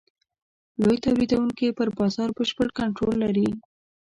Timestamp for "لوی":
0.81-0.97